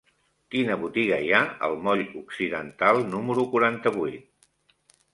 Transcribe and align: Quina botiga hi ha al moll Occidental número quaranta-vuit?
Quina 0.53 0.77
botiga 0.83 1.19
hi 1.25 1.29
ha 1.35 1.43
al 1.69 1.77
moll 1.85 2.03
Occidental 2.23 3.05
número 3.13 3.49
quaranta-vuit? 3.55 4.93